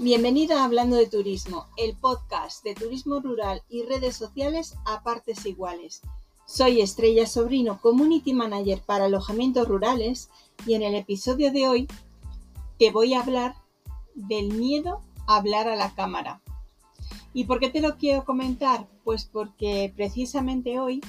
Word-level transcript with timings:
Bienvenida 0.00 0.60
a 0.60 0.64
Hablando 0.64 0.94
de 0.94 1.08
Turismo, 1.08 1.66
el 1.76 1.96
podcast 1.96 2.62
de 2.62 2.76
turismo 2.76 3.18
rural 3.18 3.64
y 3.68 3.82
redes 3.82 4.14
sociales 4.14 4.76
a 4.86 5.02
partes 5.02 5.44
iguales. 5.44 6.02
Soy 6.46 6.80
Estrella 6.80 7.26
Sobrino, 7.26 7.80
Community 7.80 8.32
Manager 8.32 8.80
para 8.80 9.06
alojamientos 9.06 9.66
rurales 9.66 10.30
y 10.64 10.74
en 10.74 10.84
el 10.84 10.94
episodio 10.94 11.50
de 11.50 11.66
hoy 11.66 11.88
te 12.78 12.92
voy 12.92 13.14
a 13.14 13.22
hablar 13.22 13.56
del 14.14 14.52
miedo 14.52 15.00
a 15.26 15.38
hablar 15.38 15.66
a 15.66 15.74
la 15.74 15.92
cámara. 15.92 16.42
¿Y 17.34 17.46
por 17.46 17.58
qué 17.58 17.68
te 17.68 17.80
lo 17.80 17.96
quiero 17.96 18.24
comentar? 18.24 18.86
Pues 19.02 19.24
porque 19.24 19.92
precisamente 19.96 20.78
hoy 20.78 21.00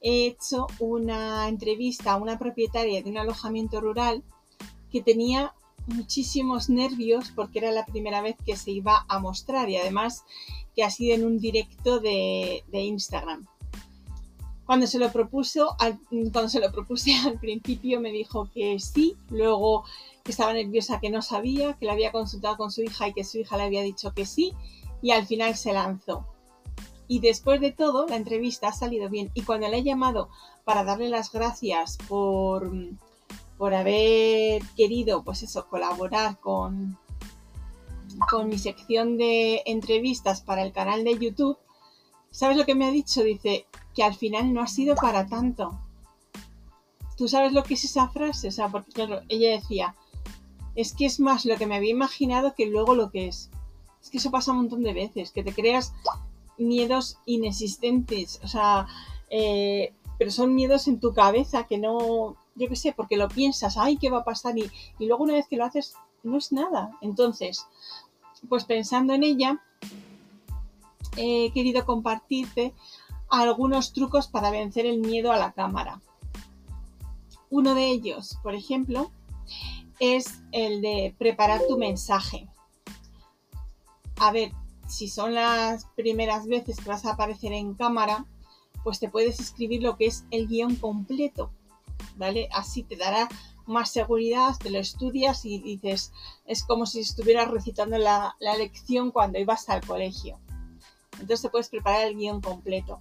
he 0.00 0.26
hecho 0.26 0.66
una 0.80 1.48
entrevista 1.48 2.14
a 2.14 2.16
una 2.16 2.36
propietaria 2.36 3.00
de 3.00 3.10
un 3.10 3.18
alojamiento 3.18 3.80
rural 3.80 4.24
que 4.90 5.02
tenía 5.02 5.54
muchísimos 5.86 6.68
nervios 6.68 7.30
porque 7.34 7.58
era 7.58 7.70
la 7.70 7.86
primera 7.86 8.20
vez 8.20 8.36
que 8.44 8.56
se 8.56 8.70
iba 8.70 9.04
a 9.08 9.18
mostrar 9.18 9.68
y 9.68 9.76
además 9.76 10.24
que 10.74 10.82
ha 10.82 10.90
sido 10.90 11.14
en 11.14 11.24
un 11.24 11.38
directo 11.38 12.00
de, 12.00 12.64
Instagram. 12.72 13.46
Cuando 14.66 14.86
se 14.86 14.98
lo 14.98 15.12
propuso, 15.12 15.76
cuando 16.08 16.48
se 16.48 16.60
lo 16.60 16.72
propuse 16.72 17.14
al 17.26 17.38
principio 17.38 18.00
me 18.00 18.10
dijo 18.10 18.48
que 18.52 18.78
sí, 18.78 19.16
luego 19.30 19.84
que 20.22 20.32
estaba 20.32 20.54
nerviosa 20.54 21.00
que 21.00 21.10
no 21.10 21.20
sabía, 21.20 21.74
que 21.74 21.86
la 21.86 21.92
había 21.92 22.12
consultado 22.12 22.56
con 22.56 22.70
su 22.70 22.82
hija 22.82 23.08
y 23.08 23.12
que 23.12 23.24
su 23.24 23.38
hija 23.38 23.58
le 23.58 23.64
había 23.64 23.82
dicho 23.82 24.12
que 24.14 24.24
sí 24.24 24.54
y 25.02 25.10
al 25.10 25.26
final 25.26 25.54
se 25.54 25.72
lanzó. 25.72 26.26
Y 27.06 27.20
después 27.20 27.60
de 27.60 27.72
todo, 27.72 28.06
la 28.06 28.16
entrevista 28.16 28.68
ha 28.68 28.72
salido 28.72 29.10
bien 29.10 29.30
y 29.34 29.42
cuando 29.42 29.68
le 29.68 29.78
he 29.78 29.82
llamado 29.82 30.30
para 30.64 30.84
darle 30.84 31.10
las 31.10 31.30
gracias 31.30 31.98
por 32.08 32.72
por 33.58 33.74
haber 33.74 34.62
querido, 34.76 35.22
pues 35.22 35.42
eso, 35.42 35.66
colaborar 35.68 36.38
con, 36.40 36.98
con 38.30 38.48
mi 38.48 38.58
sección 38.58 39.16
de 39.16 39.62
entrevistas 39.66 40.40
para 40.40 40.62
el 40.62 40.72
canal 40.72 41.04
de 41.04 41.18
YouTube, 41.18 41.58
¿sabes 42.30 42.56
lo 42.56 42.64
que 42.64 42.74
me 42.74 42.86
ha 42.86 42.90
dicho? 42.90 43.22
Dice 43.22 43.66
que 43.94 44.02
al 44.02 44.14
final 44.14 44.52
no 44.52 44.62
ha 44.62 44.66
sido 44.66 44.96
para 44.96 45.26
tanto. 45.26 45.78
¿Tú 47.16 47.28
sabes 47.28 47.52
lo 47.52 47.62
que 47.62 47.74
es 47.74 47.84
esa 47.84 48.08
frase? 48.08 48.48
O 48.48 48.52
sea, 48.52 48.68
porque 48.68 48.90
claro, 48.90 49.20
ella 49.28 49.50
decía, 49.50 49.94
es 50.74 50.92
que 50.92 51.06
es 51.06 51.20
más 51.20 51.44
lo 51.44 51.56
que 51.56 51.66
me 51.66 51.76
había 51.76 51.92
imaginado 51.92 52.54
que 52.54 52.66
luego 52.66 52.94
lo 52.94 53.10
que 53.10 53.28
es. 53.28 53.50
Es 54.02 54.10
que 54.10 54.18
eso 54.18 54.30
pasa 54.30 54.50
un 54.50 54.58
montón 54.58 54.82
de 54.82 54.92
veces, 54.92 55.30
que 55.30 55.44
te 55.44 55.52
creas 55.52 55.94
miedos 56.58 57.18
inexistentes, 57.24 58.40
o 58.42 58.48
sea, 58.48 58.86
eh, 59.30 59.92
pero 60.18 60.30
son 60.30 60.54
miedos 60.54 60.86
en 60.88 61.00
tu 61.00 61.14
cabeza 61.14 61.64
que 61.64 61.78
no, 61.78 62.36
yo 62.54 62.68
qué 62.68 62.76
sé, 62.76 62.92
porque 62.92 63.16
lo 63.16 63.28
piensas, 63.28 63.76
ay, 63.76 63.96
¿qué 63.96 64.10
va 64.10 64.18
a 64.18 64.24
pasar? 64.24 64.56
Y, 64.58 64.70
luego 64.98 65.24
una 65.24 65.34
vez 65.34 65.46
que 65.48 65.56
lo 65.56 65.64
haces, 65.64 65.94
no 66.22 66.38
es 66.38 66.52
nada. 66.52 66.96
Entonces, 67.00 67.66
pues 68.48 68.64
pensando 68.64 69.12
en 69.12 69.22
ella, 69.22 69.62
he 71.16 71.52
querido 71.52 71.84
compartirte 71.84 72.74
algunos 73.28 73.92
trucos 73.92 74.28
para 74.28 74.50
vencer 74.50 74.86
el 74.86 75.00
miedo 75.00 75.32
a 75.32 75.38
la 75.38 75.52
cámara. 75.52 76.00
Uno 77.50 77.74
de 77.74 77.86
ellos, 77.86 78.38
por 78.42 78.54
ejemplo, 78.54 79.10
es 79.98 80.42
el 80.52 80.80
de 80.80 81.14
preparar 81.18 81.62
tu 81.68 81.78
mensaje. 81.78 82.48
A 84.18 84.32
ver, 84.32 84.52
si 84.86 85.08
son 85.08 85.34
las 85.34 85.86
primeras 85.96 86.46
veces 86.46 86.78
que 86.78 86.88
vas 86.88 87.04
a 87.04 87.12
aparecer 87.12 87.52
en 87.52 87.74
cámara, 87.74 88.26
pues 88.82 89.00
te 89.00 89.08
puedes 89.08 89.40
escribir 89.40 89.82
lo 89.82 89.96
que 89.96 90.06
es 90.06 90.24
el 90.30 90.46
guion 90.46 90.76
completo 90.76 91.50
¿vale? 92.16 92.48
Así 92.52 92.82
te 92.82 92.96
dará 92.96 93.28
más 93.66 93.90
seguridad, 93.90 94.54
te 94.62 94.70
lo 94.70 94.78
estudias 94.78 95.44
y 95.44 95.58
dices, 95.58 96.12
es 96.46 96.62
como 96.64 96.86
si 96.86 97.00
estuvieras 97.00 97.50
recitando 97.50 97.98
la, 97.98 98.36
lección 98.40 99.10
cuando 99.10 99.38
ibas 99.38 99.68
al 99.68 99.84
colegio. 99.84 100.38
Entonces 101.12 101.42
te 101.42 101.48
puedes 101.48 101.68
preparar 101.68 102.06
el 102.06 102.16
guion 102.16 102.40
completo. 102.40 103.00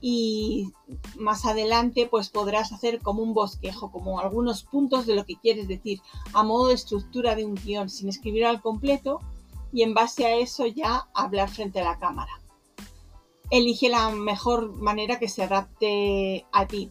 Y 0.00 0.72
más 1.16 1.46
adelante 1.46 2.06
pues 2.10 2.28
podrás 2.28 2.72
hacer 2.72 3.00
como 3.00 3.22
un 3.22 3.32
bosquejo, 3.32 3.90
como 3.90 4.20
algunos 4.20 4.62
puntos 4.62 5.06
de 5.06 5.14
lo 5.14 5.24
que 5.24 5.36
quieres 5.36 5.66
decir, 5.66 6.00
a 6.34 6.42
modo 6.42 6.68
de 6.68 6.74
estructura 6.74 7.34
de 7.34 7.46
un 7.46 7.54
guion, 7.54 7.88
sin 7.88 8.08
escribir 8.08 8.44
al 8.44 8.60
completo 8.60 9.20
y 9.72 9.82
en 9.82 9.94
base 9.94 10.26
a 10.26 10.36
eso 10.36 10.66
ya 10.66 11.08
hablar 11.14 11.48
frente 11.48 11.80
a 11.80 11.84
la 11.84 11.98
cámara. 11.98 12.40
Elige 13.50 13.88
la 13.88 14.10
mejor 14.10 14.74
manera 14.74 15.18
que 15.18 15.28
se 15.28 15.42
adapte 15.42 16.44
a 16.52 16.66
ti 16.66 16.90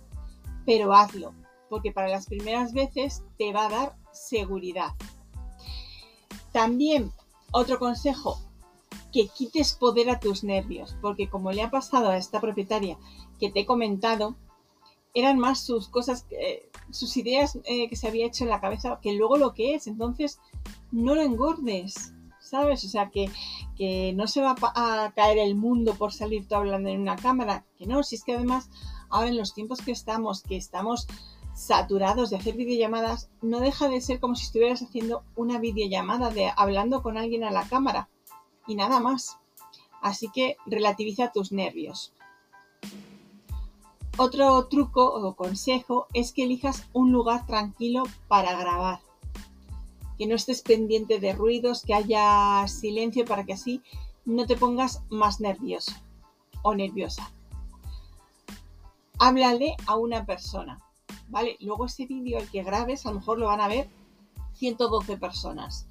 pero 0.66 0.94
hazlo, 0.94 1.34
porque 1.70 1.92
para 1.92 2.08
las 2.08 2.28
primeras 2.28 2.74
veces 2.74 3.24
te 3.38 3.54
va 3.54 3.66
a 3.66 3.70
dar 3.70 3.96
seguridad. 4.12 4.92
También 6.52 7.12
otro 7.52 7.80
consejo, 7.80 8.40
que 9.12 9.28
quites 9.28 9.74
poder 9.74 10.10
a 10.10 10.20
tus 10.20 10.44
nervios, 10.44 10.96
porque 11.02 11.30
como 11.30 11.52
le 11.52 11.62
ha 11.62 11.70
pasado 11.70 12.10
a 12.10 12.18
esta 12.18 12.42
propietaria 12.42 12.98
que 13.40 13.52
te 13.52 13.62
he 13.62 13.66
comentado, 13.66 14.36
eran 15.14 15.38
más 15.38 15.64
sus 15.64 15.88
cosas, 15.88 16.26
sus 16.90 17.16
ideas 17.18 17.60
eh, 17.66 17.88
que 17.88 17.96
se 17.96 18.08
había 18.08 18.26
hecho 18.26 18.44
en 18.44 18.50
la 18.50 18.60
cabeza 18.60 19.00
que 19.02 19.14
luego 19.14 19.38
lo 19.38 19.54
que 19.54 19.76
es. 19.76 19.86
Entonces, 19.86 20.40
no 20.92 21.14
lo 21.14 21.22
engordes, 21.22 22.14
¿sabes? 22.40 22.84
O 22.84 22.90
sea, 22.90 23.12
que, 23.12 23.30
que 23.76 24.14
no 24.14 24.28
se 24.28 24.42
va 24.42 24.56
a 24.60 25.14
caer 25.16 25.38
el 25.38 25.56
mundo 25.56 25.94
por 25.94 26.12
salir 26.12 26.48
tú 26.48 26.56
hablando 26.56 26.90
en 26.90 27.02
una 27.02 27.16
cámara, 27.16 27.66
que 27.78 27.86
no, 27.86 28.04
si 28.04 28.16
es 28.16 28.24
que 28.24 28.34
además 28.34 28.70
ahora 29.14 29.30
en 29.30 29.38
los 29.38 29.54
tiempos 29.54 29.80
que 29.80 29.92
estamos, 29.92 30.42
que 30.42 30.58
estamos 30.58 31.08
saturados 31.54 32.32
de 32.32 32.38
hacer 32.38 32.56
videollamadas, 32.56 33.30
no 33.42 33.60
deja 33.60 33.88
de 33.88 34.02
ser 34.02 34.20
como 34.20 34.36
si 34.36 34.46
estuvieras 34.46 34.82
haciendo 34.82 35.24
una 35.36 35.60
videollamada 35.60 36.32
de 36.32 36.52
hablando 36.58 37.04
con 37.04 37.18
alguien 37.18 37.44
a 37.44 37.52
la 37.52 37.68
cámara 37.68 38.10
y 38.68 38.76
nada 38.76 39.00
más. 39.00 39.38
Así 40.02 40.30
que 40.34 40.58
relativiza 40.66 41.32
tus 41.32 41.52
nervios. 41.52 42.12
Otro 44.18 44.66
truco 44.66 45.06
o 45.06 45.36
consejo 45.36 46.08
es 46.14 46.34
que 46.34 46.44
elijas 46.44 46.86
un 46.92 47.12
lugar 47.12 47.46
tranquilo 47.46 48.04
para 48.28 48.58
grabar. 48.58 49.00
Que 50.18 50.28
no 50.28 50.36
estés 50.36 50.62
pendiente 50.62 51.20
de 51.20 51.34
ruidos, 51.34 51.84
que 51.84 51.94
haya 51.94 52.68
silencio 52.68 53.26
para 53.26 53.44
que 53.44 53.54
así 53.54 53.82
no 54.26 54.46
te 54.48 54.58
pongas 54.58 55.04
más 55.10 55.40
nervioso 55.40 55.94
o 56.64 56.76
nerviosa 56.76 57.32
háblale 59.24 59.78
a 59.86 59.96
una 59.96 60.26
persona, 60.26 60.82
¿vale? 61.30 61.56
Luego 61.62 61.86
ese 61.86 62.06
vídeo, 62.06 62.40
el 62.40 62.50
que 62.50 62.62
grabes, 62.62 63.06
a 63.06 63.10
lo 63.10 63.20
mejor 63.20 63.40
lo 63.40 63.48
van 63.48 63.62
a 63.62 63.70
ver 63.70 63.90
112 64.56 65.16
personas, 65.16 65.88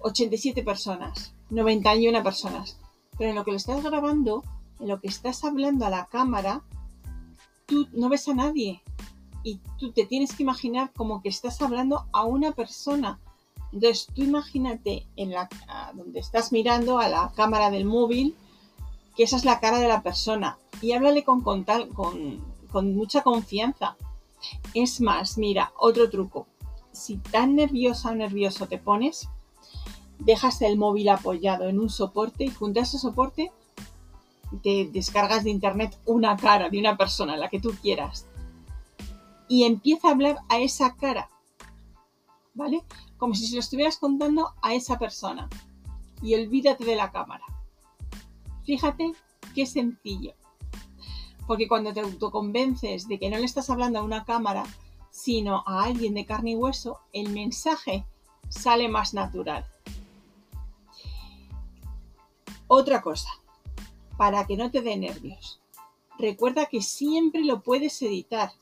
87 0.00 0.62
personas, 0.62 1.34
91 1.50 2.22
personas. 2.22 2.78
Pero 3.16 3.30
en 3.30 3.36
lo 3.36 3.44
que 3.44 3.50
lo 3.50 3.56
estás 3.56 3.82
grabando, 3.82 4.44
en 4.78 4.88
lo 4.88 5.00
que 5.00 5.08
estás 5.08 5.42
hablando 5.42 5.86
a 5.86 5.90
la 5.90 6.06
cámara, 6.06 6.62
tú 7.66 7.88
no 7.92 8.08
ves 8.08 8.28
a 8.28 8.34
nadie. 8.34 8.80
Y 9.42 9.60
tú 9.78 9.90
te 9.90 10.06
tienes 10.06 10.34
que 10.34 10.44
imaginar 10.44 10.92
como 10.92 11.20
que 11.20 11.30
estás 11.30 11.60
hablando 11.60 12.06
a 12.12 12.24
una 12.24 12.52
persona. 12.52 13.18
Entonces 13.72 14.06
tú 14.14 14.22
imagínate 14.22 15.04
en 15.16 15.30
la 15.30 15.48
donde 15.94 16.20
estás 16.20 16.52
mirando 16.52 17.00
a 17.00 17.08
la 17.08 17.32
cámara 17.34 17.70
del 17.70 17.86
móvil, 17.86 18.36
que 19.16 19.24
esa 19.24 19.36
es 19.36 19.44
la 19.44 19.58
cara 19.58 19.80
de 19.80 19.88
la 19.88 20.02
persona. 20.04 20.58
Y 20.80 20.92
háblale 20.92 21.24
con, 21.24 21.40
con, 21.42 21.64
con 21.64 22.57
con 22.70 22.94
mucha 22.94 23.22
confianza. 23.22 23.96
Es 24.74 25.00
más, 25.00 25.38
mira, 25.38 25.72
otro 25.78 26.08
truco. 26.10 26.46
Si 26.92 27.16
tan 27.16 27.56
nerviosa 27.56 28.10
o 28.10 28.14
nervioso 28.14 28.66
te 28.66 28.78
pones, 28.78 29.28
dejas 30.18 30.62
el 30.62 30.76
móvil 30.76 31.08
apoyado 31.08 31.68
en 31.68 31.78
un 31.78 31.90
soporte 31.90 32.44
y 32.44 32.50
junto 32.50 32.80
a 32.80 32.82
ese 32.82 32.98
soporte 32.98 33.52
te 34.62 34.88
descargas 34.92 35.44
de 35.44 35.50
internet 35.50 35.98
una 36.06 36.36
cara 36.36 36.68
de 36.68 36.78
una 36.78 36.96
persona, 36.96 37.36
la 37.36 37.48
que 37.48 37.60
tú 37.60 37.74
quieras. 37.82 38.26
Y 39.48 39.64
empieza 39.64 40.08
a 40.08 40.12
hablar 40.12 40.38
a 40.48 40.58
esa 40.58 40.94
cara. 40.96 41.30
¿Vale? 42.54 42.82
Como 43.16 43.34
si 43.34 43.46
se 43.46 43.54
lo 43.54 43.60
estuvieras 43.60 43.98
contando 43.98 44.52
a 44.62 44.74
esa 44.74 44.98
persona. 44.98 45.48
Y 46.22 46.34
olvídate 46.34 46.84
de 46.84 46.96
la 46.96 47.12
cámara. 47.12 47.44
Fíjate 48.64 49.12
qué 49.54 49.64
sencillo. 49.64 50.34
Porque 51.48 51.66
cuando 51.66 51.92
te 51.92 52.00
autoconvences 52.00 53.08
de 53.08 53.18
que 53.18 53.30
no 53.30 53.38
le 53.38 53.44
estás 53.44 53.70
hablando 53.70 53.98
a 53.98 54.02
una 54.02 54.24
cámara, 54.24 54.64
sino 55.10 55.64
a 55.66 55.82
alguien 55.82 56.14
de 56.14 56.26
carne 56.26 56.52
y 56.52 56.56
hueso, 56.56 57.00
el 57.12 57.30
mensaje 57.30 58.04
sale 58.50 58.88
más 58.88 59.14
natural. 59.14 59.66
Otra 62.66 63.00
cosa, 63.00 63.30
para 64.18 64.46
que 64.46 64.58
no 64.58 64.70
te 64.70 64.82
dé 64.82 64.96
nervios. 64.98 65.58
Recuerda 66.18 66.66
que 66.66 66.82
siempre 66.82 67.42
lo 67.44 67.62
puedes 67.62 68.00
editar. 68.02 68.52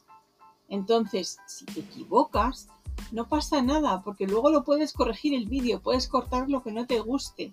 Entonces, 0.69 1.38
si 1.49 1.65
te 1.65 1.81
equivocas, 1.81 2.69
no 3.11 3.29
pasa 3.29 3.62
nada, 3.62 4.03
porque 4.03 4.29
luego 4.29 4.50
lo 4.50 4.62
puedes 4.62 4.93
corregir 4.93 5.35
el 5.35 5.47
vídeo, 5.47 5.81
puedes 5.81 6.06
cortar 6.06 6.49
lo 6.49 6.62
que 6.62 6.71
no 6.71 6.87
te 6.87 7.00
guste, 7.00 7.53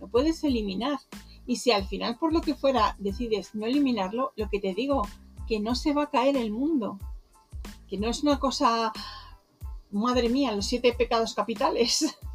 lo 0.00 0.08
puedes 0.08 0.42
eliminar. 0.42 0.98
Y 1.48 1.56
si 1.56 1.72
al 1.72 1.86
final, 1.86 2.18
por 2.18 2.34
lo 2.34 2.42
que 2.42 2.54
fuera, 2.54 2.94
decides 2.98 3.54
no 3.54 3.64
eliminarlo, 3.64 4.32
lo 4.36 4.50
que 4.50 4.60
te 4.60 4.74
digo, 4.74 5.08
que 5.48 5.60
no 5.60 5.74
se 5.74 5.94
va 5.94 6.02
a 6.02 6.10
caer 6.10 6.36
el 6.36 6.52
mundo. 6.52 6.98
Que 7.88 7.96
no 7.96 8.06
es 8.10 8.22
una 8.22 8.38
cosa, 8.38 8.92
madre 9.90 10.28
mía, 10.28 10.52
los 10.52 10.66
siete 10.66 10.92
pecados 10.92 11.34
capitales. 11.34 12.16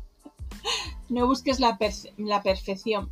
No 1.09 1.27
busques 1.27 1.59
la, 1.59 1.77
perfección, 1.77 3.09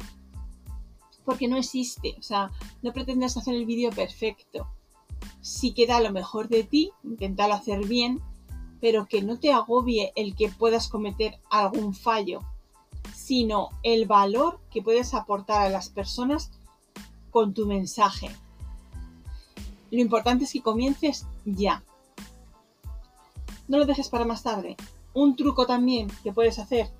porque 1.23 1.47
no 1.47 1.57
existe. 1.57 2.15
O 2.17 2.23
sea, 2.23 2.49
no 2.81 2.93
pretendas 2.93 3.37
hacer 3.37 3.53
el 3.53 3.65
vídeo 3.65 3.91
perfecto. 3.91 4.67
Si 5.41 5.73
queda 5.73 5.99
lo 5.99 6.11
mejor 6.11 6.47
de 6.47 6.63
ti, 6.63 6.91
inténtalo 7.03 7.53
hacer 7.53 7.85
bien, 7.85 8.19
pero 8.79 9.07
que 9.07 9.21
no 9.21 9.37
te 9.37 9.51
agobie 9.51 10.13
el 10.15 10.35
que 10.35 10.49
puedas 10.49 10.87
cometer 10.87 11.37
algún 11.51 11.93
fallo, 11.93 12.39
sino 13.31 13.69
el 13.81 14.07
valor 14.07 14.59
que 14.69 14.81
puedes 14.81 15.13
aportar 15.13 15.61
a 15.61 15.69
las 15.69 15.87
personas 15.87 16.51
con 17.29 17.53
tu 17.53 17.65
mensaje. 17.65 18.29
Lo 19.89 20.01
importante 20.01 20.43
es 20.43 20.51
que 20.51 20.61
comiences 20.61 21.27
ya. 21.45 21.81
No 23.69 23.77
lo 23.77 23.85
dejes 23.85 24.09
para 24.09 24.25
más 24.25 24.43
tarde. 24.43 24.75
Un 25.13 25.37
truco 25.37 25.65
también 25.65 26.09
que 26.23 26.33
puedes 26.33 26.59
hacer 26.59 26.91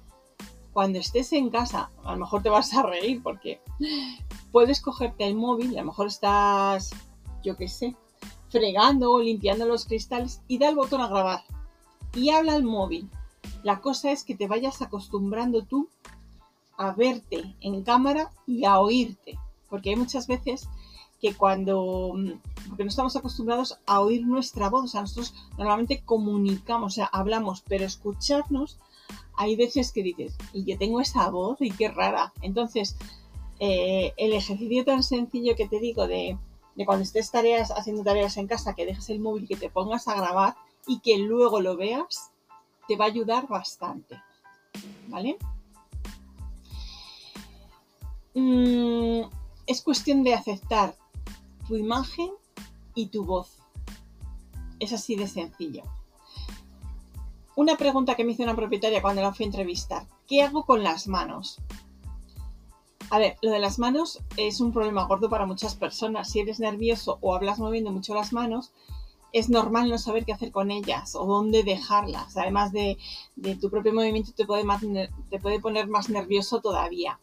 cuando 0.71 0.99
estés 0.99 1.33
en 1.33 1.49
casa, 1.49 1.89
a 2.05 2.13
lo 2.13 2.19
mejor 2.19 2.41
te 2.41 2.49
vas 2.49 2.73
a 2.75 2.83
reír 2.83 3.21
porque 3.21 3.59
puedes 4.53 4.79
cogerte 4.79 5.27
el 5.27 5.35
móvil, 5.35 5.77
a 5.77 5.81
lo 5.81 5.87
mejor 5.87 6.07
estás, 6.07 6.91
yo 7.43 7.57
qué 7.57 7.67
sé, 7.67 7.97
fregando 8.47 9.11
o 9.11 9.21
limpiando 9.21 9.65
los 9.65 9.83
cristales 9.83 10.39
y 10.47 10.59
da 10.59 10.69
el 10.69 10.75
botón 10.75 11.01
a 11.01 11.09
grabar 11.09 11.43
y 12.15 12.29
habla 12.29 12.53
al 12.53 12.63
móvil. 12.63 13.09
La 13.63 13.81
cosa 13.81 14.13
es 14.13 14.23
que 14.23 14.33
te 14.33 14.47
vayas 14.47 14.81
acostumbrando 14.81 15.63
tú 15.63 15.89
a 16.81 16.93
verte 16.93 17.55
en 17.61 17.83
cámara 17.83 18.31
y 18.47 18.65
a 18.65 18.79
oírte, 18.79 19.37
porque 19.69 19.91
hay 19.91 19.95
muchas 19.95 20.27
veces 20.27 20.67
que 21.21 21.35
cuando, 21.35 22.15
porque 22.67 22.83
no 22.83 22.89
estamos 22.89 23.15
acostumbrados 23.15 23.79
a 23.85 24.01
oír 24.01 24.25
nuestra 24.25 24.69
voz, 24.69 24.85
o 24.85 24.87
sea, 24.87 25.01
nosotros 25.01 25.35
normalmente 25.57 26.01
comunicamos, 26.03 26.93
o 26.93 26.95
sea, 26.95 27.05
hablamos, 27.05 27.63
pero 27.67 27.85
escucharnos, 27.85 28.79
hay 29.35 29.55
veces 29.55 29.91
que 29.91 30.01
dices, 30.01 30.35
y 30.53 30.63
yo 30.65 30.77
tengo 30.79 30.99
esa 30.99 31.29
voz 31.29 31.61
y 31.61 31.69
qué 31.69 31.89
rara. 31.89 32.33
Entonces, 32.41 32.95
eh, 33.59 34.13
el 34.17 34.33
ejercicio 34.33 34.83
tan 34.83 35.03
sencillo 35.03 35.55
que 35.55 35.67
te 35.67 35.79
digo 35.79 36.07
de, 36.07 36.37
de 36.75 36.85
cuando 36.85 37.03
estés 37.03 37.29
tareas, 37.29 37.69
haciendo 37.69 38.03
tareas 38.03 38.37
en 38.37 38.47
casa, 38.47 38.73
que 38.73 38.87
dejes 38.87 39.09
el 39.11 39.19
móvil, 39.19 39.47
que 39.47 39.55
te 39.55 39.69
pongas 39.69 40.07
a 40.07 40.15
grabar 40.15 40.55
y 40.87 40.99
que 41.01 41.19
luego 41.19 41.61
lo 41.61 41.77
veas, 41.77 42.31
te 42.87 42.97
va 42.97 43.05
a 43.05 43.09
ayudar 43.09 43.47
bastante. 43.47 44.19
¿Vale? 45.07 45.37
Mm, 48.33 49.21
es 49.67 49.81
cuestión 49.81 50.23
de 50.23 50.33
aceptar 50.33 50.95
tu 51.67 51.75
imagen 51.75 52.31
y 52.95 53.07
tu 53.07 53.25
voz. 53.25 53.57
Es 54.79 54.93
así 54.93 55.15
de 55.15 55.27
sencillo. 55.27 55.83
Una 57.55 57.75
pregunta 57.75 58.15
que 58.15 58.23
me 58.23 58.31
hizo 58.31 58.43
una 58.43 58.55
propietaria 58.55 59.01
cuando 59.01 59.21
la 59.21 59.33
fui 59.33 59.43
a 59.43 59.47
entrevistar. 59.47 60.07
¿Qué 60.27 60.41
hago 60.41 60.65
con 60.65 60.83
las 60.83 61.07
manos? 61.07 61.59
A 63.09 63.19
ver, 63.19 63.35
lo 63.41 63.51
de 63.51 63.59
las 63.59 63.77
manos 63.77 64.19
es 64.37 64.61
un 64.61 64.71
problema 64.71 65.03
gordo 65.03 65.29
para 65.29 65.45
muchas 65.45 65.75
personas. 65.75 66.29
Si 66.29 66.39
eres 66.39 66.61
nervioso 66.61 67.17
o 67.21 67.35
hablas 67.35 67.59
moviendo 67.59 67.91
mucho 67.91 68.15
las 68.15 68.31
manos, 68.31 68.71
es 69.33 69.49
normal 69.49 69.89
no 69.89 69.97
saber 69.97 70.25
qué 70.25 70.31
hacer 70.31 70.51
con 70.51 70.71
ellas 70.71 71.15
o 71.15 71.25
dónde 71.25 71.63
dejarlas. 71.63 72.37
Además 72.37 72.71
de, 72.71 72.97
tu 73.59 73.69
propio 73.69 73.93
movimiento 73.93 74.31
te 74.33 74.45
puede, 74.45 74.63
te 75.29 75.39
puede 75.39 75.59
poner 75.59 75.87
más 75.87 76.09
nervioso 76.09 76.61
todavía. 76.61 77.19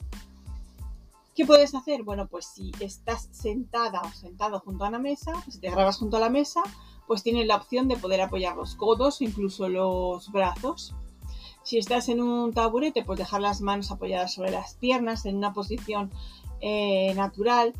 ¿Qué 1.38 1.46
puedes 1.46 1.72
hacer? 1.76 2.02
Bueno, 2.02 2.26
pues 2.26 2.46
si 2.46 2.72
estás 2.80 3.28
sentada 3.30 4.00
o 4.00 4.10
sentado 4.10 4.58
junto 4.58 4.84
a 4.84 4.88
una 4.88 4.98
mesa, 4.98 5.30
pues 5.44 5.54
si 5.54 5.60
te 5.60 5.70
grabas 5.70 5.96
junto 5.96 6.16
a 6.16 6.20
la 6.20 6.30
mesa, 6.30 6.64
pues 7.06 7.22
tienes 7.22 7.46
la 7.46 7.54
opción 7.54 7.86
de 7.86 7.96
poder 7.96 8.20
apoyar 8.22 8.56
los 8.56 8.74
codos 8.74 9.22
incluso 9.22 9.68
los 9.68 10.32
brazos. 10.32 10.96
Si 11.62 11.78
estás 11.78 12.08
en 12.08 12.20
un 12.20 12.52
taburete, 12.52 13.04
pues 13.04 13.20
dejar 13.20 13.40
las 13.40 13.60
manos 13.60 13.92
apoyadas 13.92 14.34
sobre 14.34 14.50
las 14.50 14.74
piernas 14.74 15.26
en 15.26 15.36
una 15.36 15.52
posición 15.52 16.10
eh, 16.60 17.14
natural. 17.14 17.72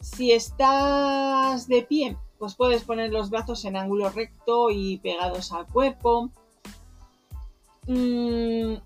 Si 0.00 0.32
estás 0.32 1.68
de 1.68 1.82
pie, 1.82 2.16
pues 2.38 2.54
puedes 2.54 2.82
poner 2.82 3.12
los 3.12 3.28
brazos 3.28 3.66
en 3.66 3.76
ángulo 3.76 4.08
recto 4.08 4.70
y 4.70 4.96
pegados 5.00 5.52
al 5.52 5.66
cuerpo. 5.66 6.30
Mm, 7.86 8.76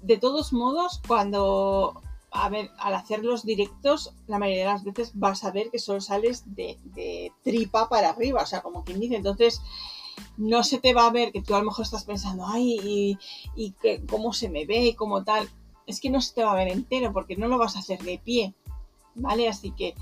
de 0.00 0.16
todos 0.18 0.54
modos, 0.54 1.02
cuando 1.06 2.00
a 2.44 2.48
ver, 2.48 2.70
al 2.78 2.94
hacer 2.94 3.24
los 3.24 3.44
directos, 3.44 4.14
la 4.26 4.38
mayoría 4.38 4.66
de 4.66 4.72
las 4.72 4.84
veces 4.84 5.12
vas 5.14 5.44
a 5.44 5.50
ver 5.50 5.70
que 5.70 5.78
solo 5.78 6.00
sales 6.00 6.44
de, 6.54 7.32
tripa 7.42 7.88
para 7.88 8.10
arriba, 8.10 8.42
o 8.42 8.46
sea, 8.46 8.62
como 8.62 8.84
quien 8.84 9.00
dice. 9.00 9.16
Entonces, 9.16 9.60
no 10.36 10.62
se 10.62 10.78
te 10.78 10.94
va 10.94 11.06
a 11.06 11.10
ver 11.10 11.32
que 11.32 11.42
tú 11.42 11.54
a 11.54 11.58
lo 11.58 11.66
mejor 11.66 11.84
estás 11.84 12.04
pensando, 12.04 12.46
ay, 12.46 13.18
y, 13.54 13.70
que, 13.82 14.04
cómo 14.06 14.32
se 14.32 14.48
me 14.48 14.66
ve 14.66 14.86
y 14.86 14.94
como 14.94 15.24
tal. 15.24 15.48
Es 15.86 16.00
que 16.00 16.10
no 16.10 16.20
se 16.20 16.34
te 16.34 16.44
va 16.44 16.52
a 16.52 16.56
ver 16.56 16.68
entero 16.68 17.12
porque 17.12 17.36
no 17.36 17.48
lo 17.48 17.58
vas 17.58 17.76
a 17.76 17.80
hacer 17.80 18.02
de 18.02 18.18
pie, 18.18 18.54
¿vale? 19.14 19.48
Así 19.48 19.72
que, 19.72 19.94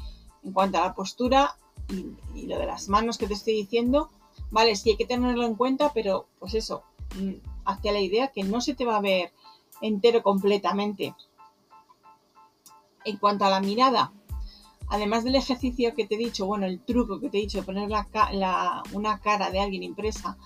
en 0.45 0.53
cuanto 0.53 0.79
a 0.79 0.87
la 0.87 0.95
postura 0.95 1.57
y, 1.89 2.07
y 2.39 2.47
lo 2.47 2.59
de 2.59 2.67
las 2.67 2.89
manos 2.89 3.19
que 3.19 3.27
te 3.27 3.35
estoy 3.35 3.55
diciendo, 3.55 4.11
vale, 4.51 4.77
sí 4.77 4.91
hay 4.91 4.97
que 4.97 5.07
tenerlo 5.07 5.47
en 5.47 5.55
cuenta, 5.55 5.93
pero 5.93 6.27
pues 6.39 6.55
eso, 6.55 6.83
mm, 7.17 7.35
hacia 7.65 7.93
la 7.93 8.01
idea 8.01 8.29
que 8.29 8.45
no 8.45 8.61
se 8.61 8.75
te 8.75 8.85
va 8.85 8.97
a 8.97 9.01
ver 9.01 9.33
entero 9.81 10.23
completamente 10.23 11.15
en 13.09 13.17
cuanto 13.17 13.45
a 13.45 13.51
la 13.51 13.61
mirada, 13.61 14.13
además 14.89 15.25
del 15.25 15.37
ejercicio 15.37 15.95
que 15.95 16.07
te 16.07 16.15
he 16.15 16.19
dicho, 16.19 16.47
bueno, 16.47 16.67
el 16.67 16.81
truco 16.81 17.21
que 17.21 17.29
te 17.29 17.39
he 17.39 17.43
dicho 17.43 17.59
de 17.59 17.65
poner 17.65 17.89
una 18.93 19.21
cara 19.21 19.51
de 19.51 19.61
alguien 19.61 19.83
impresa 19.83 20.37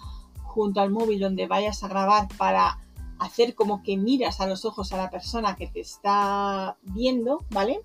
junto 0.45 0.81
al 0.81 0.91
móvil 0.91 1.21
donde 1.21 1.47
vayas 1.47 1.83
a 1.83 1.89
grabar 1.89 2.29
para 2.37 2.79
hacer 3.19 3.55
como 3.55 3.83
que 3.83 3.97
miras 3.97 4.41
a 4.41 4.47
los 4.47 4.65
ojos 4.65 4.93
a 4.93 4.97
la 4.97 5.11
persona 5.11 5.57
que 5.57 5.69
te 5.69 5.81
está 5.81 6.77
viendo, 6.83 7.45
¿vale? 7.51 7.81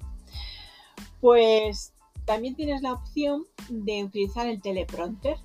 Pues 1.22 1.94
también 2.26 2.56
tienes 2.56 2.82
la 2.82 2.94
opción 2.94 3.46
de 3.70 4.04
utilizar 4.04 4.48
el 4.48 4.62
teleprompter. 4.62 5.38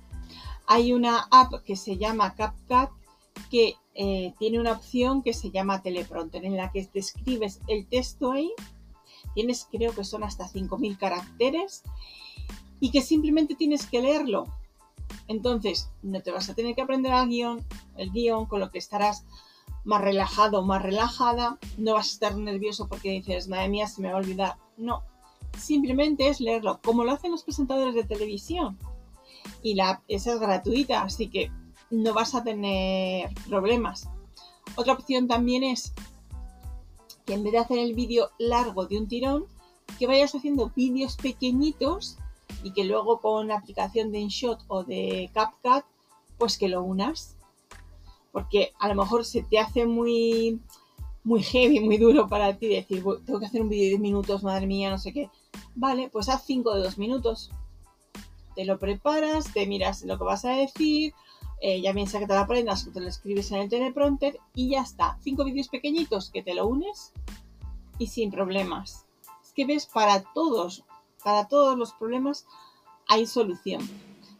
Hay 0.67 0.93
una 0.93 1.27
app 1.31 1.63
que 1.63 1.75
se 1.75 1.97
llama 1.97 2.35
CapCut 2.35 2.89
que 3.49 3.75
eh, 3.93 4.33
tiene 4.39 4.59
una 4.59 4.71
opción 4.71 5.21
que 5.21 5.33
se 5.33 5.51
llama 5.51 5.81
teleprompter 5.81 6.43
en 6.45 6.57
la 6.57 6.71
que 6.71 6.85
te 6.85 6.99
escribes 6.99 7.59
el 7.67 7.87
texto 7.87 8.31
ahí 8.31 8.51
Tienes, 9.33 9.67
creo 9.71 9.93
que 9.93 10.03
son 10.03 10.23
hasta 10.23 10.47
5.000 10.47 10.97
caracteres 10.97 11.83
y 12.79 12.91
que 12.91 13.01
simplemente 13.01 13.55
tienes 13.55 13.85
que 13.85 14.01
leerlo. 14.01 14.45
Entonces, 15.27 15.89
no 16.01 16.21
te 16.21 16.31
vas 16.31 16.49
a 16.49 16.53
tener 16.53 16.75
que 16.75 16.81
aprender 16.81 17.13
el 17.13 17.29
guion, 17.29 17.65
el 17.97 18.11
guion, 18.11 18.45
con 18.45 18.59
lo 18.59 18.71
que 18.71 18.77
estarás 18.77 19.25
más 19.85 20.01
relajado 20.01 20.59
o 20.59 20.63
más 20.63 20.81
relajada. 20.81 21.57
No 21.77 21.93
vas 21.93 22.07
a 22.07 22.13
estar 22.13 22.37
nervioso 22.37 22.87
porque 22.87 23.11
dices, 23.11 23.47
madre 23.47 23.69
mía, 23.69 23.87
se 23.87 24.01
me 24.01 24.09
va 24.09 24.15
a 24.15 24.21
olvidar. 24.21 24.57
No, 24.77 25.03
simplemente 25.57 26.27
es 26.27 26.39
leerlo, 26.39 26.79
como 26.83 27.03
lo 27.03 27.11
hacen 27.11 27.31
los 27.31 27.43
presentadores 27.43 27.95
de 27.95 28.03
televisión. 28.03 28.77
Y 29.61 29.75
la 29.75 30.01
esa 30.07 30.33
es 30.33 30.39
gratuita, 30.39 31.03
así 31.03 31.29
que 31.29 31.51
no 31.89 32.13
vas 32.13 32.35
a 32.35 32.43
tener 32.43 33.33
problemas. 33.47 34.09
Otra 34.75 34.93
opción 34.93 35.27
también 35.27 35.63
es 35.63 35.93
que 37.25 37.33
en 37.33 37.43
vez 37.43 37.53
de 37.53 37.59
hacer 37.59 37.79
el 37.79 37.93
vídeo 37.93 38.29
largo 38.37 38.85
de 38.85 38.97
un 38.97 39.07
tirón, 39.07 39.45
que 39.99 40.07
vayas 40.07 40.35
haciendo 40.35 40.71
vídeos 40.75 41.15
pequeñitos 41.17 42.17
y 42.63 42.71
que 42.71 42.83
luego 42.83 43.19
con 43.19 43.47
la 43.47 43.57
aplicación 43.57 44.11
de 44.11 44.19
InShot 44.19 44.63
o 44.67 44.83
de 44.83 45.29
CapCut, 45.33 45.85
pues 46.37 46.57
que 46.57 46.69
lo 46.69 46.83
unas. 46.83 47.35
Porque 48.31 48.73
a 48.79 48.87
lo 48.87 48.95
mejor 48.95 49.25
se 49.25 49.43
te 49.43 49.59
hace 49.59 49.85
muy, 49.85 50.59
muy 51.23 51.43
heavy, 51.43 51.79
muy 51.79 51.97
duro 51.97 52.27
para 52.27 52.57
ti 52.57 52.67
decir, 52.67 53.03
tengo 53.25 53.39
que 53.39 53.45
hacer 53.45 53.61
un 53.61 53.69
vídeo 53.69 53.83
de 53.83 53.89
10 53.89 54.01
minutos, 54.01 54.43
madre 54.43 54.67
mía, 54.67 54.89
no 54.89 54.97
sé 54.97 55.13
qué. 55.13 55.29
Vale, 55.75 56.09
pues 56.09 56.29
haz 56.29 56.43
5 56.45 56.73
de 56.73 56.83
2 56.83 56.97
minutos. 56.97 57.51
Te 58.55 58.65
lo 58.65 58.79
preparas, 58.79 59.51
te 59.53 59.65
miras 59.65 60.03
lo 60.03 60.17
que 60.17 60.23
vas 60.23 60.45
a 60.45 60.51
decir, 60.51 61.13
eh, 61.65 61.79
ya 61.79 61.93
piensa 61.93 62.19
que 62.19 62.27
te 62.27 62.33
lo 62.33 62.41
aprendas, 62.41 62.83
que 62.83 62.91
te 62.91 62.99
lo 62.99 63.07
escribes 63.07 63.49
en 63.53 63.59
el 63.59 63.69
teleprompter 63.69 64.37
y 64.53 64.71
ya 64.71 64.81
está. 64.81 65.17
Cinco 65.21 65.45
vídeos 65.45 65.69
pequeñitos 65.69 66.29
que 66.29 66.43
te 66.43 66.53
lo 66.53 66.67
unes 66.67 67.13
y 67.97 68.07
sin 68.07 68.31
problemas. 68.31 69.05
Es 69.41 69.53
que 69.53 69.65
ves, 69.65 69.85
para 69.85 70.25
todos, 70.33 70.83
para 71.23 71.47
todos 71.47 71.77
los 71.77 71.93
problemas 71.93 72.45
hay 73.07 73.25
solución. 73.25 73.89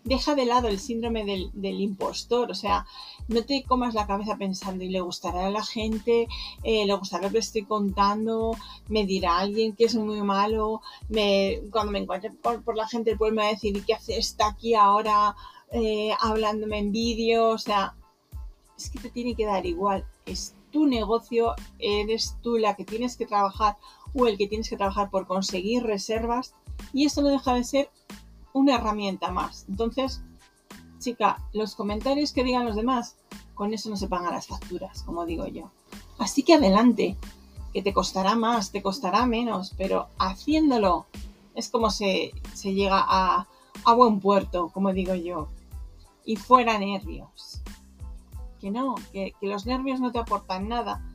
Deja 0.04 0.36
de 0.36 0.46
lado 0.46 0.68
el 0.68 0.82
síndrome 0.82 1.24
del, 1.24 1.80
impostor, 1.80 2.52
o 2.52 2.56
sea, 2.56 2.86
no 3.30 3.46
te 3.46 3.64
comas 3.64 3.94
la 3.94 4.06
cabeza 4.06 4.36
pensando 4.36 4.84
y 4.84 4.90
le 4.90 5.00
gustará 5.00 5.48
a 5.48 5.50
la 5.50 5.64
gente, 5.64 6.28
eh, 6.64 6.86
le 6.86 6.94
gustará 6.94 7.28
lo 7.28 7.32
que 7.32 7.40
estoy 7.40 7.64
contando, 7.64 8.58
me 8.90 9.06
dirá 9.06 9.38
alguien 9.38 9.78
que 9.78 9.86
es 9.86 9.96
muy 9.96 10.22
malo, 10.22 10.82
cuando 11.72 11.94
me 11.94 12.00
encuentre 12.00 12.32
por, 12.32 12.76
la 12.76 12.86
gente 12.86 13.16
pues 13.16 13.32
me 13.32 13.44
va 13.44 13.48
a 13.48 13.52
decir, 13.52 13.78
¿y 13.78 13.82
qué 13.82 13.94
hace 13.94 14.18
está 14.18 14.48
aquí 14.48 14.74
ahora? 14.74 15.38
Eh, 15.74 16.12
hablándome 16.20 16.78
en 16.80 16.92
vídeo, 16.92 17.50
o 17.50 17.58
sea, 17.58 17.96
es 18.78 18.90
que 18.90 19.00
te 19.00 19.10
tiene 19.10 19.36
que 19.36 19.46
dar 19.46 19.66
igual, 19.66 20.06
es 20.26 20.56
tu 20.72 20.86
negocio, 20.86 21.54
eres 21.80 22.36
tú 22.42 22.58
la 22.58 22.76
que 22.76 22.86
tienes 22.86 23.18
que 23.18 23.26
trabajar 23.26 23.78
o 24.14 24.28
el 24.28 24.38
que 24.38 24.48
tienes 24.48 24.70
que 24.70 24.78
trabajar 24.78 25.10
por 25.10 25.28
conseguir 25.28 25.84
reservas 25.84 26.54
y 26.94 27.06
esto 27.06 27.22
no 27.22 27.30
deja 27.30 27.54
de 27.54 27.64
ser 27.64 27.92
una 28.54 28.76
herramienta 28.76 29.32
más. 29.32 29.66
Entonces, 29.68 30.22
chica, 31.00 31.44
los 31.54 31.76
comentarios 31.76 32.34
que 32.34 32.44
digan 32.44 32.66
los 32.66 32.76
demás, 32.76 33.18
con 33.54 33.74
eso 33.74 33.90
no 33.90 33.98
se 33.98 34.08
pagan 34.08 34.34
las 34.34 34.48
facturas, 34.48 35.04
como 35.04 35.26
digo 35.26 35.48
yo. 35.48 35.72
Así 36.18 36.44
que 36.44 36.54
adelante, 36.54 37.18
que 37.74 37.82
te 37.82 37.94
costará 37.94 38.36
más, 38.36 38.72
te 38.72 38.82
costará 38.82 39.26
menos, 39.26 39.74
pero 39.78 40.08
haciéndolo 40.20 41.08
es 41.56 41.70
como 41.70 41.90
se, 41.90 42.32
llega 42.64 43.04
a, 43.06 43.48
buen 43.96 44.20
puerto, 44.20 44.70
como 44.74 44.94
digo 44.94 45.16
yo. 45.16 45.50
Y 46.26 46.36
fuera 46.36 46.78
nervios. 46.80 47.62
Que 48.60 48.72
no, 48.72 48.96
que, 49.12 49.34
que 49.40 49.48
los 49.48 49.66
nervios 49.66 50.00
no 50.00 50.12
te 50.12 50.20
aportan 50.20 50.70
nada. 50.70 51.06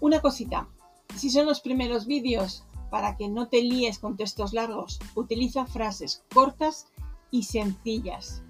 Una 0.00 0.20
cosita, 0.20 0.68
si 1.16 1.30
son 1.30 1.46
los 1.46 1.60
primeros 1.60 2.06
vídeos, 2.06 2.64
para 2.90 3.16
que 3.16 3.28
no 3.28 3.48
te 3.48 3.60
líes 3.60 3.98
con 3.98 4.16
textos 4.16 4.52
largos, 4.52 5.00
utiliza 5.16 5.66
frases 5.66 6.22
cortas 6.32 6.86
y 7.30 7.42
sencillas. 7.42 8.42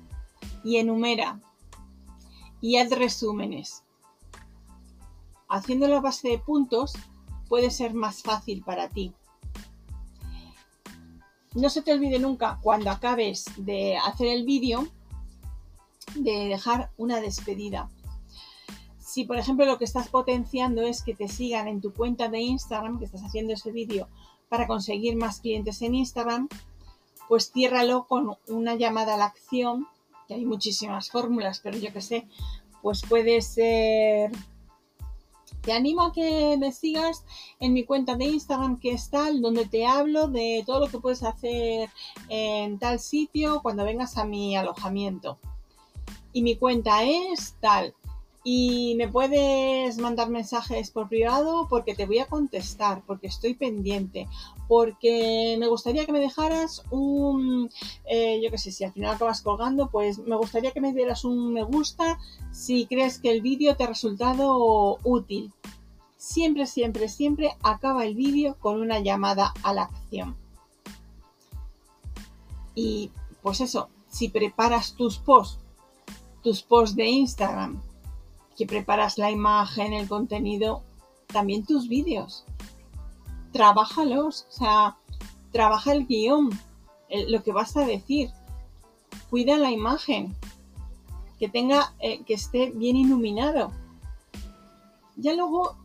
Y 0.63 0.77
enumera. 0.77 1.41
Y 2.61 2.77
haz 2.77 2.91
resúmenes. 2.91 3.85
Haciendo 5.49 5.89
la 5.89 6.01
base 6.01 6.29
de 6.29 6.39
puntos 6.39 6.93
puede 7.49 7.71
ser 7.71 7.95
más 7.95 8.23
fácil 8.23 8.63
para 8.63 8.89
ti. 8.89 9.15
No 11.55 11.71
se 11.71 11.83
te 11.83 11.93
olvide 11.93 12.19
nunca 12.19 12.59
cuando 12.63 12.91
acabes 12.91 13.45
de 13.57 13.97
hacer 13.97 14.27
el 14.27 14.45
vídeo 14.45 14.89
de 16.17 16.49
dejar 16.49 16.91
una 16.97 17.21
despedida. 17.21 17.89
Si 18.99 19.25
por 19.25 19.39
ejemplo 19.39 19.65
lo 19.65 19.79
que 19.79 19.85
estás 19.85 20.09
potenciando 20.09 20.83
es 20.83 21.03
que 21.03 21.15
te 21.15 21.29
sigan 21.29 21.69
en 21.69 21.81
tu 21.81 21.93
cuenta 21.93 22.29
de 22.29 22.41
Instagram, 22.41 22.99
que 22.99 23.05
estás 23.05 23.23
haciendo 23.23 23.53
ese 23.53 23.71
vídeo 23.71 24.09
para 24.49 24.67
conseguir 24.67 25.17
más 25.17 25.41
clientes 25.41 25.81
en 25.83 25.95
Instagram, 25.95 26.49
pues 27.29 27.53
ciérralo 27.53 28.07
con 28.07 28.37
una 28.49 28.75
llamada 28.75 29.15
a 29.15 29.17
la 29.17 29.27
acción, 29.27 29.87
que 30.27 30.35
hay 30.35 30.45
muchísimas 30.45 31.11
fórmulas, 31.11 31.61
pero 31.61 31.79
yo 31.79 31.93
que 31.93 32.01
sé, 32.01 32.27
pues 32.83 33.03
puede 33.03 33.41
ser... 33.41 34.33
Te 35.65 35.73
animo 35.73 36.03
a 36.03 36.13
que 36.13 36.57
me 36.59 36.73
sigas 36.73 37.25
en 37.59 37.73
mi 37.73 37.85
cuenta 37.85 38.17
de 38.17 38.27
Instagram 38.27 38.79
que 38.79 38.93
es 38.93 39.09
tal, 39.09 39.41
donde 39.41 39.65
te 39.65 39.87
hablo 39.87 40.29
de 40.29 40.63
todo 40.67 40.81
lo 40.81 40.89
que 40.89 40.99
puedes 40.99 41.23
hacer 41.23 41.89
en 42.29 42.79
tal 42.79 43.01
sitio 43.01 43.61
cuando 43.63 43.85
vengas 43.85 44.19
a 44.19 44.25
mi 44.25 44.57
alojamiento. 44.57 45.39
Y 46.33 46.43
mi 46.43 46.57
cuenta 46.57 47.03
es 47.05 47.57
tal 47.61 47.95
y 48.47 48.95
me 48.97 49.09
puedes 49.09 49.97
mandar 49.97 50.29
mensajes 50.29 50.91
por 50.91 51.09
privado 51.09 51.67
porque 51.71 51.95
te 51.95 52.05
voy 52.05 52.19
a 52.19 52.27
contestar, 52.27 53.03
porque 53.07 53.27
estoy 53.27 53.55
pendiente, 53.55 54.29
porque 54.69 55.57
me 55.59 55.67
gustaría 55.67 56.05
que 56.05 56.13
me 56.13 56.21
dejaras 56.21 56.83
un, 56.91 57.71
eh, 58.05 58.43
yo 58.45 58.51
qué 58.51 58.59
sé, 58.59 58.71
si 58.71 58.85
al 58.85 58.93
final 58.93 59.15
acabas 59.15 59.41
colgando, 59.41 59.89
pues 59.91 60.19
me 60.19 60.37
gustaría 60.37 60.73
que 60.73 60.83
me 60.83 60.93
dieras 60.93 61.25
un 61.25 61.55
me 61.55 61.63
gusta 61.63 62.19
si 62.53 62.85
crees 62.85 63.19
que 63.19 63.31
el 63.31 63.41
vídeo 63.41 63.77
te 63.77 63.85
ha 63.85 63.89
resultado 63.89 64.99
útil. 65.05 65.51
Siempre, 66.19 66.67
siempre, 66.67 67.09
siempre 67.09 67.57
acaba 67.63 68.05
el 68.05 68.15
vídeo 68.15 68.57
con 68.59 68.81
una 68.81 69.01
llamada 69.01 69.55
a 69.63 69.73
la 69.73 69.85
acción. 69.85 70.37
Y 72.75 73.11
pues 73.43 73.61
eso, 73.63 73.89
si 74.09 74.29
preparas 74.29 74.95
tus 74.95 75.19
posts, 75.19 75.61
tus 76.43 76.63
posts 76.63 76.97
de 76.97 77.07
Instagram, 77.07 77.81
que 78.57 78.67
preparas 78.67 79.19
la 79.19 79.31
imagen, 79.31 79.93
el 79.93 80.09
contenido, 80.09 80.83
también 81.27 81.65
tus 81.65 81.89
vídeos. 81.89 82.45
Trabájalos, 83.53 84.47
o 84.49 84.53
sea, 84.53 84.97
trabaja 85.53 85.93
el 85.93 86.07
guion, 86.07 86.51
lo 87.29 87.43
que 87.43 87.53
vas 87.53 87.77
a 87.77 87.87
decir. 87.87 88.31
Cuida 89.31 89.57
la 89.57 89.71
imagen, 89.71 90.35
que 91.39 91.49
tenga, 91.49 91.95
eh, 92.01 92.23
que 92.25 92.35
esté 92.35 92.71
bien 92.71 92.97
iluminado. 92.97 93.73
Ya 95.17 95.35
luego 95.35 95.77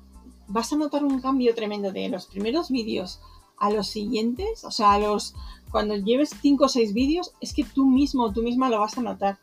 vas 0.48 0.74
a 0.74 0.78
notar 0.78 1.04
un 1.04 1.22
cambio 1.22 1.54
tremendo 1.54 1.92
de 1.92 2.10
los 2.10 2.26
primeros 2.26 2.70
vídeos 2.70 3.20
a 3.58 3.70
los 3.70 3.88
siguientes, 3.88 4.64
o 4.64 4.72
sea, 4.72 4.94
a 4.94 5.00
los 5.00 5.36
cuando 5.72 5.96
lleves 5.96 6.32
5 6.42 6.66
o 6.66 6.70
6 6.70 6.94
vídeos, 6.94 7.34
es 7.42 7.54
que 7.54 7.64
tú 7.64 7.86
mismo, 7.86 8.32
tú 8.34 8.42
misma 8.42 8.70
lo 8.70 8.80
vas 8.80 8.98
a 8.98 9.02
notar 9.02 9.38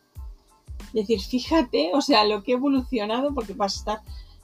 decir, 0.97 1.21
fíjate, 1.21 1.91
o 1.95 2.01
sea, 2.01 2.25
lo 2.25 2.43
que 2.43 2.53
he 2.53 2.55
evolucionado 2.55 3.35
porque 3.35 3.53
vas 3.53 3.75
a 3.75 3.79
estar 3.79 4.03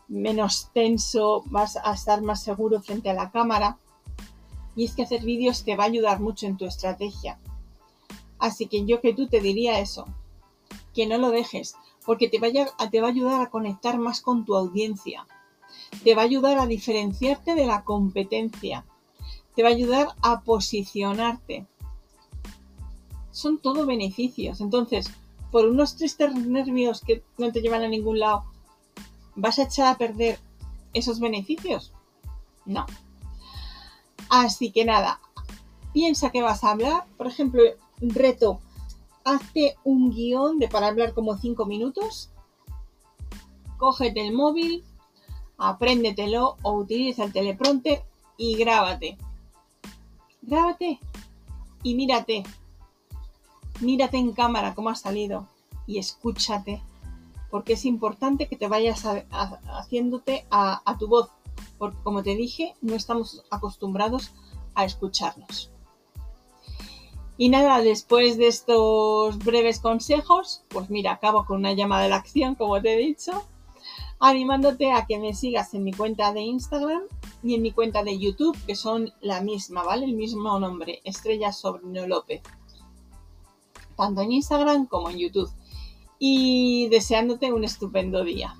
menos 0.08 0.70
tenso, 0.72 1.42
vas 1.46 1.76
a 1.76 1.92
estar 1.94 2.20
más 2.22 2.42
seguro 2.42 2.80
frente 2.80 3.10
a 3.10 3.14
la 3.14 3.30
cámara. 3.30 3.78
Y 4.76 4.84
es 4.84 4.94
que 4.94 5.02
hacer 5.02 5.22
vídeos 5.22 5.64
te 5.64 5.76
va 5.76 5.84
a 5.84 5.86
ayudar 5.86 6.20
mucho 6.20 6.46
en 6.46 6.56
tu 6.56 6.66
estrategia. 6.66 7.38
Así 8.38 8.66
que 8.66 8.84
yo 8.84 9.00
que 9.00 9.14
tú 9.14 9.28
te 9.28 9.40
diría 9.40 9.78
eso, 9.80 10.06
que 10.94 11.06
no 11.06 11.16
lo 11.18 11.30
dejes, 11.30 11.74
porque 12.04 12.28
te, 12.28 12.38
te 12.38 13.00
va 13.00 13.06
a 13.06 13.10
ayudar 13.10 13.40
a 13.40 13.50
conectar 13.50 13.98
más 13.98 14.20
con 14.20 14.44
tu 14.44 14.56
audiencia. 14.56 15.26
Te 16.04 16.14
va 16.14 16.22
a 16.22 16.26
ayudar 16.26 16.58
a 16.58 16.66
diferenciarte 16.66 17.54
de 17.54 17.66
la 17.66 17.84
competencia. 17.84 18.84
Te 19.54 19.62
va 19.62 19.70
a 19.70 19.72
ayudar 19.72 20.08
a 20.22 20.42
posicionarte. 20.42 21.66
Son 23.30 23.58
todo 23.58 23.86
beneficios. 23.86 24.60
Entonces, 24.60 25.10
por 25.52 25.66
unos 25.66 25.96
tristes 25.96 26.34
nervios 26.34 27.02
que 27.02 27.22
no 27.36 27.52
te 27.52 27.60
llevan 27.60 27.82
a 27.82 27.88
ningún 27.88 28.18
lado, 28.18 28.44
¿vas 29.36 29.58
a 29.58 29.64
echar 29.64 29.86
a 29.86 29.98
perder 29.98 30.40
esos 30.94 31.20
beneficios? 31.20 31.92
No. 32.64 32.86
Así 34.30 34.72
que 34.72 34.86
nada, 34.86 35.20
piensa 35.92 36.30
que 36.30 36.40
vas 36.40 36.64
a 36.64 36.70
hablar. 36.70 37.04
Por 37.18 37.26
ejemplo, 37.26 37.62
reto, 38.00 38.60
hazte 39.24 39.76
un 39.84 40.10
guion 40.10 40.58
de 40.58 40.68
para 40.68 40.86
hablar 40.86 41.12
como 41.12 41.36
5 41.36 41.66
minutos. 41.66 42.30
Cógete 43.76 44.26
el 44.26 44.32
móvil, 44.32 44.82
apréndetelo 45.58 46.56
o 46.62 46.72
utiliza 46.72 47.24
el 47.24 47.32
teleprompter 47.32 48.02
y 48.38 48.56
grábate. 48.56 49.18
Grábate 50.40 50.98
y 51.82 51.94
mírate 51.94 52.42
mírate 53.82 54.16
en 54.16 54.32
cámara 54.32 54.74
cómo 54.74 54.90
has 54.90 55.00
salido 55.00 55.46
y 55.86 55.98
escúchate, 55.98 56.82
porque 57.50 57.74
es 57.74 57.84
importante 57.84 58.48
que 58.48 58.56
te 58.56 58.68
vayas 58.68 59.04
haciéndote 59.04 60.46
a, 60.50 60.96
tu 60.98 61.08
voz, 61.08 61.28
porque 61.78 61.98
como 62.02 62.22
te 62.22 62.34
dije, 62.34 62.74
no 62.80 62.94
estamos 62.94 63.44
acostumbrados 63.50 64.32
a 64.74 64.84
escucharnos. 64.84 65.70
Y 67.36 67.48
nada, 67.48 67.80
después 67.80 68.38
de 68.38 68.46
estos 68.46 69.38
breves 69.38 69.80
consejos, 69.80 70.64
pues 70.68 70.90
mira, 70.90 71.12
acabo 71.12 71.44
con 71.44 71.58
una 71.58 71.72
llamada 71.72 72.04
de 72.04 72.10
la 72.10 72.16
acción, 72.16 72.54
como 72.54 72.80
te 72.80 72.94
he 72.94 72.98
dicho, 72.98 73.44
animándote 74.20 74.92
a 74.92 75.06
que 75.06 75.18
me 75.18 75.34
sigas 75.34 75.74
en 75.74 75.82
mi 75.82 75.92
cuenta 75.92 76.32
de 76.32 76.42
Instagram 76.42 77.02
y 77.42 77.54
en 77.54 77.62
mi 77.62 77.72
cuenta 77.72 78.04
de 78.04 78.18
YouTube, 78.18 78.56
que 78.66 78.76
son 78.76 79.12
la 79.20 79.40
misma, 79.40 79.82
¿vale? 79.82 80.04
El 80.04 80.14
mismo 80.14 80.58
nombre, 80.60 81.00
Estrella 81.04 81.52
Sobrino 81.52 82.06
López 82.06 82.42
tanto 83.96 84.22
en 84.22 84.32
Instagram 84.32 84.86
como 84.86 85.10
en 85.10 85.18
YouTube. 85.18 85.50
Y 86.18 86.88
deseándote 86.88 87.52
un 87.52 87.64
estupendo 87.64 88.24
día. 88.24 88.54